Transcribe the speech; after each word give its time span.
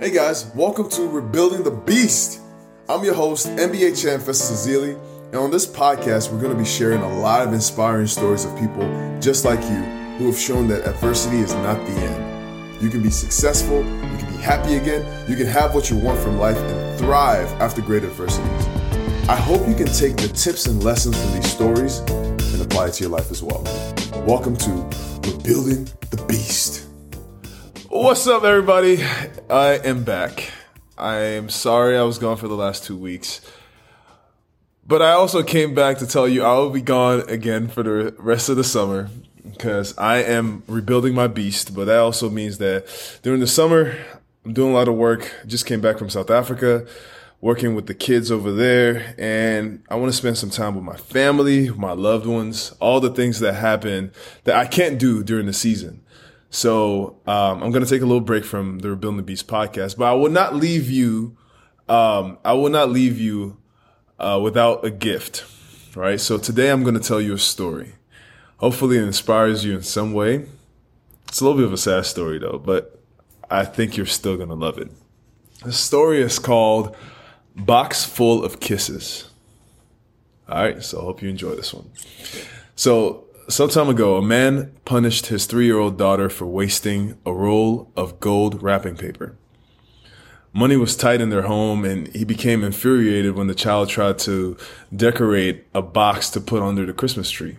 Hey 0.00 0.12
guys, 0.12 0.46
welcome 0.54 0.88
to 0.90 1.08
Rebuilding 1.08 1.64
the 1.64 1.72
Beast. 1.72 2.40
I'm 2.88 3.02
your 3.02 3.14
host, 3.14 3.48
NBA 3.48 4.00
champ 4.00 4.22
Festus 4.22 4.64
Ezeli, 4.64 4.96
and 5.26 5.34
on 5.34 5.50
this 5.50 5.66
podcast, 5.66 6.30
we're 6.30 6.40
going 6.40 6.52
to 6.52 6.58
be 6.58 6.64
sharing 6.64 7.00
a 7.00 7.18
lot 7.18 7.44
of 7.44 7.52
inspiring 7.52 8.06
stories 8.06 8.44
of 8.44 8.56
people 8.60 8.86
just 9.20 9.44
like 9.44 9.60
you 9.62 9.82
who 10.16 10.26
have 10.26 10.38
shown 10.38 10.68
that 10.68 10.86
adversity 10.86 11.38
is 11.38 11.52
not 11.52 11.84
the 11.84 11.94
end. 11.94 12.80
You 12.80 12.90
can 12.90 13.02
be 13.02 13.10
successful, 13.10 13.78
you 13.78 14.18
can 14.18 14.30
be 14.30 14.40
happy 14.40 14.76
again, 14.76 15.28
you 15.28 15.34
can 15.34 15.48
have 15.48 15.74
what 15.74 15.90
you 15.90 15.96
want 15.96 16.20
from 16.20 16.38
life 16.38 16.58
and 16.58 16.98
thrive 17.00 17.48
after 17.60 17.82
great 17.82 18.04
adversities. 18.04 18.66
I 19.28 19.34
hope 19.34 19.66
you 19.66 19.74
can 19.74 19.88
take 19.88 20.16
the 20.16 20.28
tips 20.28 20.66
and 20.66 20.84
lessons 20.84 21.20
from 21.20 21.34
these 21.34 21.50
stories 21.50 21.98
and 21.98 22.62
apply 22.62 22.86
it 22.86 22.92
to 22.92 23.02
your 23.02 23.10
life 23.10 23.32
as 23.32 23.42
well. 23.42 23.64
Welcome 24.24 24.56
to 24.58 24.70
Rebuilding 25.28 25.88
the 26.10 26.24
Beast. 26.28 26.87
What's 27.90 28.26
up, 28.26 28.44
everybody? 28.44 29.02
I 29.48 29.78
am 29.82 30.04
back. 30.04 30.50
I 30.98 31.20
am 31.20 31.48
sorry 31.48 31.96
I 31.96 32.02
was 32.02 32.18
gone 32.18 32.36
for 32.36 32.46
the 32.46 32.54
last 32.54 32.84
two 32.84 32.98
weeks. 32.98 33.40
But 34.86 35.00
I 35.00 35.12
also 35.12 35.42
came 35.42 35.74
back 35.74 35.96
to 35.98 36.06
tell 36.06 36.28
you 36.28 36.42
I 36.44 36.52
will 36.58 36.68
be 36.68 36.82
gone 36.82 37.22
again 37.30 37.66
for 37.66 37.82
the 37.82 38.14
rest 38.18 38.50
of 38.50 38.56
the 38.56 38.62
summer 38.62 39.08
because 39.42 39.96
I 39.96 40.18
am 40.18 40.64
rebuilding 40.66 41.14
my 41.14 41.28
beast. 41.28 41.74
But 41.74 41.86
that 41.86 41.98
also 41.98 42.28
means 42.28 42.58
that 42.58 42.86
during 43.22 43.40
the 43.40 43.46
summer, 43.46 43.96
I'm 44.44 44.52
doing 44.52 44.72
a 44.72 44.74
lot 44.74 44.88
of 44.88 44.94
work. 44.94 45.32
Just 45.46 45.64
came 45.64 45.80
back 45.80 45.96
from 45.96 46.10
South 46.10 46.28
Africa, 46.28 46.86
working 47.40 47.74
with 47.74 47.86
the 47.86 47.94
kids 47.94 48.30
over 48.30 48.52
there. 48.52 49.14
And 49.16 49.82
I 49.88 49.96
want 49.96 50.12
to 50.12 50.16
spend 50.16 50.36
some 50.36 50.50
time 50.50 50.74
with 50.74 50.84
my 50.84 50.98
family, 50.98 51.70
my 51.70 51.92
loved 51.92 52.26
ones, 52.26 52.74
all 52.80 53.00
the 53.00 53.14
things 53.14 53.40
that 53.40 53.54
happen 53.54 54.12
that 54.44 54.56
I 54.56 54.66
can't 54.66 54.98
do 54.98 55.24
during 55.24 55.46
the 55.46 55.54
season. 55.54 56.02
So 56.50 57.20
um, 57.26 57.62
I'm 57.62 57.70
going 57.70 57.84
to 57.84 57.90
take 57.90 58.02
a 58.02 58.06
little 58.06 58.20
break 58.20 58.44
from 58.44 58.78
the 58.78 58.90
Rebuilding 58.90 59.18
the 59.18 59.22
Beast 59.22 59.46
podcast, 59.48 59.98
but 59.98 60.06
I 60.06 60.14
will 60.14 60.30
not 60.30 60.54
leave 60.54 60.90
you. 60.90 61.36
Um, 61.88 62.38
I 62.44 62.54
will 62.54 62.70
not 62.70 62.90
leave 62.90 63.18
you 63.18 63.58
uh, 64.18 64.40
without 64.42 64.84
a 64.84 64.90
gift, 64.90 65.44
right? 65.94 66.20
So 66.20 66.38
today 66.38 66.70
I'm 66.70 66.82
going 66.82 66.94
to 66.94 67.00
tell 67.00 67.20
you 67.20 67.34
a 67.34 67.38
story. 67.38 67.94
Hopefully, 68.58 68.98
it 68.98 69.04
inspires 69.04 69.64
you 69.64 69.74
in 69.76 69.82
some 69.82 70.12
way. 70.12 70.46
It's 71.28 71.40
a 71.40 71.44
little 71.44 71.58
bit 71.58 71.66
of 71.66 71.72
a 71.72 71.78
sad 71.78 72.06
story 72.06 72.38
though, 72.38 72.58
but 72.58 73.00
I 73.50 73.64
think 73.64 73.96
you're 73.96 74.06
still 74.06 74.36
going 74.36 74.48
to 74.48 74.54
love 74.54 74.78
it. 74.78 74.90
The 75.64 75.72
story 75.72 76.20
is 76.20 76.38
called 76.38 76.96
"Box 77.54 78.04
Full 78.04 78.44
of 78.44 78.58
Kisses." 78.58 79.30
All 80.48 80.62
right, 80.62 80.82
so 80.82 81.00
I 81.00 81.02
hope 81.02 81.22
you 81.22 81.28
enjoy 81.28 81.54
this 81.54 81.74
one. 81.74 81.90
So 82.74 83.27
some 83.48 83.70
time 83.70 83.88
ago, 83.88 84.16
a 84.16 84.22
man 84.22 84.72
punished 84.84 85.26
his 85.26 85.46
three 85.46 85.64
year 85.64 85.78
old 85.78 85.96
daughter 85.96 86.28
for 86.28 86.46
wasting 86.46 87.18
a 87.24 87.32
roll 87.32 87.90
of 87.96 88.20
gold 88.20 88.62
wrapping 88.62 88.96
paper. 88.96 89.36
Money 90.52 90.76
was 90.76 90.96
tight 90.96 91.20
in 91.20 91.30
their 91.30 91.42
home, 91.42 91.84
and 91.84 92.08
he 92.08 92.24
became 92.24 92.64
infuriated 92.64 93.34
when 93.34 93.46
the 93.46 93.54
child 93.54 93.88
tried 93.88 94.18
to 94.18 94.56
decorate 94.94 95.64
a 95.74 95.82
box 95.82 96.30
to 96.30 96.40
put 96.40 96.62
under 96.62 96.84
the 96.84 96.92
Christmas 96.92 97.30
tree. 97.30 97.56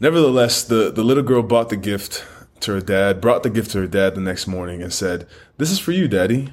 Nevertheless, 0.00 0.62
the, 0.62 0.90
the 0.92 1.04
little 1.04 1.22
girl 1.22 1.42
bought 1.42 1.68
the 1.68 1.76
gift 1.76 2.24
to 2.60 2.74
her 2.74 2.80
dad, 2.80 3.20
brought 3.20 3.42
the 3.42 3.50
gift 3.50 3.72
to 3.72 3.78
her 3.78 3.86
dad 3.86 4.14
the 4.14 4.20
next 4.20 4.46
morning, 4.46 4.82
and 4.82 4.92
said, 4.92 5.26
This 5.56 5.70
is 5.70 5.78
for 5.78 5.92
you, 5.92 6.06
Daddy. 6.06 6.52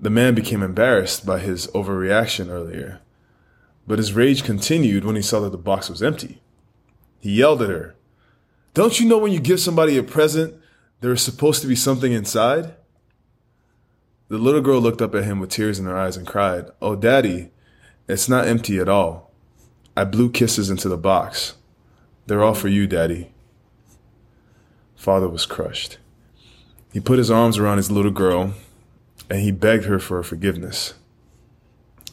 The 0.00 0.10
man 0.10 0.34
became 0.34 0.62
embarrassed 0.62 1.24
by 1.26 1.38
his 1.38 1.66
overreaction 1.68 2.48
earlier, 2.48 3.00
but 3.86 3.98
his 3.98 4.12
rage 4.12 4.44
continued 4.44 5.04
when 5.04 5.16
he 5.16 5.22
saw 5.22 5.40
that 5.40 5.50
the 5.50 5.58
box 5.58 5.88
was 5.88 6.02
empty. 6.02 6.40
He 7.20 7.32
yelled 7.32 7.62
at 7.62 7.70
her, 7.70 7.94
Don't 8.74 9.00
you 9.00 9.08
know 9.08 9.18
when 9.18 9.32
you 9.32 9.40
give 9.40 9.60
somebody 9.60 9.96
a 9.98 10.02
present, 10.02 10.54
there 11.00 11.12
is 11.12 11.22
supposed 11.22 11.62
to 11.62 11.68
be 11.68 11.76
something 11.76 12.12
inside? 12.12 12.74
The 14.28 14.38
little 14.38 14.60
girl 14.60 14.80
looked 14.80 15.00
up 15.00 15.14
at 15.14 15.24
him 15.24 15.40
with 15.40 15.50
tears 15.50 15.78
in 15.78 15.86
her 15.86 15.96
eyes 15.96 16.16
and 16.16 16.26
cried, 16.26 16.66
Oh, 16.82 16.94
daddy, 16.94 17.50
it's 18.06 18.28
not 18.28 18.46
empty 18.46 18.78
at 18.78 18.88
all. 18.88 19.32
I 19.96 20.04
blew 20.04 20.30
kisses 20.30 20.70
into 20.70 20.88
the 20.88 20.96
box. 20.96 21.54
They're 22.26 22.42
all 22.42 22.54
for 22.54 22.68
you, 22.68 22.86
daddy. 22.86 23.32
Father 24.94 25.28
was 25.28 25.46
crushed. 25.46 25.98
He 26.92 27.00
put 27.00 27.18
his 27.18 27.30
arms 27.30 27.58
around 27.58 27.78
his 27.78 27.90
little 27.90 28.10
girl 28.10 28.54
and 29.30 29.40
he 29.40 29.50
begged 29.50 29.84
her 29.84 29.98
for 29.98 30.16
her 30.16 30.22
forgiveness. 30.22 30.94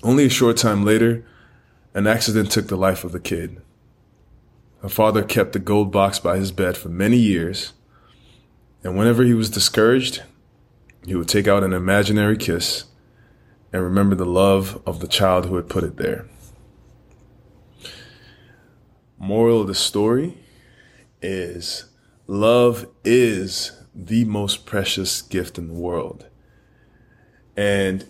Only 0.03 0.25
a 0.25 0.29
short 0.29 0.57
time 0.57 0.83
later, 0.83 1.25
an 1.93 2.07
accident 2.07 2.51
took 2.51 2.67
the 2.67 2.75
life 2.75 3.03
of 3.03 3.11
the 3.11 3.19
kid. 3.19 3.61
Her 4.81 4.89
father 4.89 5.23
kept 5.23 5.53
the 5.53 5.59
gold 5.59 5.91
box 5.91 6.19
by 6.19 6.37
his 6.37 6.51
bed 6.51 6.77
for 6.77 6.89
many 6.89 7.17
years, 7.17 7.73
and 8.83 8.97
whenever 8.97 9.23
he 9.23 9.33
was 9.33 9.49
discouraged, 9.49 10.23
he 11.05 11.15
would 11.15 11.27
take 11.27 11.47
out 11.47 11.63
an 11.63 11.73
imaginary 11.73 12.37
kiss 12.37 12.85
and 13.73 13.83
remember 13.83 14.15
the 14.15 14.25
love 14.25 14.81
of 14.85 14.99
the 14.99 15.07
child 15.07 15.45
who 15.45 15.55
had 15.55 15.69
put 15.69 15.83
it 15.83 15.97
there. 15.97 16.27
Moral 19.17 19.61
of 19.61 19.67
the 19.67 19.75
story 19.75 20.37
is 21.21 21.85
love 22.27 22.87
is 23.03 23.71
the 23.93 24.25
most 24.25 24.65
precious 24.65 25.21
gift 25.21 25.57
in 25.57 25.67
the 25.67 25.73
world. 25.73 26.27
And 27.57 28.05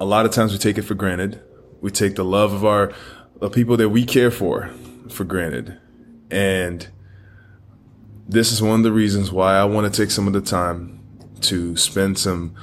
a 0.00 0.04
lot 0.04 0.26
of 0.26 0.32
times 0.32 0.52
we 0.52 0.58
take 0.58 0.78
it 0.78 0.82
for 0.82 0.94
granted. 0.94 1.40
We 1.80 1.90
take 1.90 2.16
the 2.16 2.24
love 2.24 2.52
of 2.52 2.64
our 2.64 2.92
the 3.40 3.50
people 3.50 3.76
that 3.76 3.90
we 3.90 4.04
care 4.04 4.30
for 4.30 4.70
for 5.10 5.24
granted. 5.24 5.78
And 6.30 6.86
this 8.28 8.52
is 8.52 8.60
one 8.60 8.80
of 8.80 8.84
the 8.84 8.92
reasons 8.92 9.32
why 9.32 9.54
I 9.54 9.64
want 9.64 9.92
to 9.92 10.02
take 10.02 10.10
some 10.10 10.26
of 10.26 10.32
the 10.32 10.40
time 10.40 11.00
to 11.42 11.76
spend 11.76 12.18
some 12.18 12.54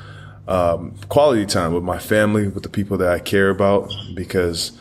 um, 0.48 0.96
quality 1.10 1.46
time 1.46 1.74
with 1.74 1.84
my 1.84 1.98
family, 1.98 2.48
with 2.48 2.64
the 2.64 2.70
people 2.70 2.98
that 2.98 3.10
I 3.10 3.20
care 3.20 3.50
about, 3.50 3.92
because, 4.14 4.78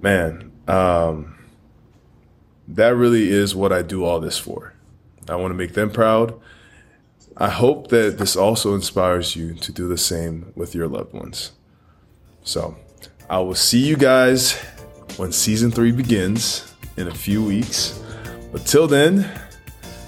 man, 0.00 0.52
um, 0.66 1.36
that 2.68 2.94
really 2.96 3.28
is 3.28 3.54
what 3.54 3.72
I 3.72 3.82
do 3.82 4.04
all 4.04 4.20
this 4.20 4.38
for. 4.38 4.72
I 5.28 5.36
want 5.36 5.50
to 5.50 5.56
make 5.56 5.74
them 5.74 5.90
proud. 5.90 6.38
I 7.36 7.50
hope 7.50 7.88
that 7.88 8.16
this 8.16 8.36
also 8.36 8.74
inspires 8.74 9.36
you 9.36 9.54
to 9.54 9.72
do 9.72 9.88
the 9.88 9.98
same 9.98 10.52
with 10.54 10.74
your 10.74 10.88
loved 10.88 11.12
ones. 11.12 11.52
So, 12.42 12.76
I 13.28 13.40
will 13.40 13.54
see 13.54 13.84
you 13.84 13.96
guys 13.96 14.52
when 15.16 15.32
season 15.32 15.70
three 15.70 15.92
begins 15.92 16.72
in 16.96 17.08
a 17.08 17.14
few 17.14 17.44
weeks. 17.44 18.02
But 18.56 18.64
till 18.64 18.86
then, 18.86 19.30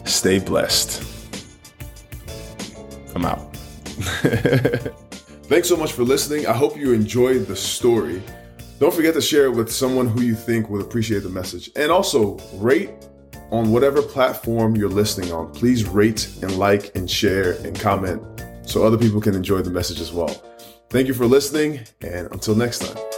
stay 0.06 0.38
blessed. 0.38 1.02
I'm 3.14 3.26
out. 3.26 3.40
Thanks 5.44 5.68
so 5.68 5.76
much 5.76 5.92
for 5.92 6.02
listening. 6.02 6.46
I 6.46 6.54
hope 6.54 6.74
you 6.74 6.94
enjoyed 6.94 7.46
the 7.46 7.54
story. 7.54 8.22
Don't 8.80 8.94
forget 8.94 9.12
to 9.12 9.20
share 9.20 9.44
it 9.44 9.50
with 9.50 9.70
someone 9.70 10.08
who 10.08 10.22
you 10.22 10.34
think 10.34 10.70
would 10.70 10.80
appreciate 10.80 11.24
the 11.24 11.28
message. 11.28 11.70
And 11.76 11.92
also, 11.92 12.38
rate 12.54 12.88
on 13.50 13.70
whatever 13.70 14.00
platform 14.00 14.76
you're 14.76 14.88
listening 14.88 15.30
on. 15.30 15.52
Please 15.52 15.86
rate 15.86 16.34
and 16.40 16.58
like 16.58 16.96
and 16.96 17.10
share 17.10 17.52
and 17.66 17.78
comment 17.78 18.22
so 18.62 18.82
other 18.82 18.96
people 18.96 19.20
can 19.20 19.34
enjoy 19.34 19.60
the 19.60 19.70
message 19.70 20.00
as 20.00 20.10
well. 20.10 20.42
Thank 20.88 21.06
you 21.06 21.12
for 21.12 21.26
listening, 21.26 21.80
and 22.00 22.32
until 22.32 22.54
next 22.54 22.78
time. 22.78 23.17